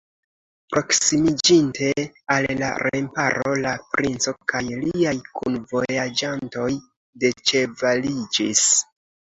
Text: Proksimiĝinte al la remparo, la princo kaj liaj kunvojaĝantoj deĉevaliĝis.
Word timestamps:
Proksimiĝinte 0.75 1.91
al 2.37 2.47
la 2.63 2.71
remparo, 2.85 3.53
la 3.67 3.75
princo 3.93 4.35
kaj 4.55 4.65
liaj 4.73 5.15
kunvojaĝantoj 5.43 6.69
deĉevaliĝis. 7.27 8.69